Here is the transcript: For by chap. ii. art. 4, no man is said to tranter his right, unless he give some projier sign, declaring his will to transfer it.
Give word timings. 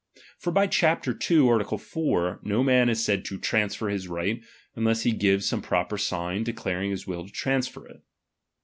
For 0.39 0.49
by 0.51 0.65
chap. 0.65 1.05
ii. 1.29 1.47
art. 1.47 1.79
4, 1.79 2.39
no 2.41 2.63
man 2.63 2.89
is 2.89 3.05
said 3.05 3.23
to 3.25 3.37
tranter 3.37 3.87
his 3.87 4.07
right, 4.07 4.41
unless 4.75 5.03
he 5.03 5.11
give 5.11 5.43
some 5.43 5.61
projier 5.61 5.99
sign, 5.99 6.43
declaring 6.43 6.89
his 6.89 7.05
will 7.05 7.27
to 7.27 7.31
transfer 7.31 7.85
it. 7.85 8.01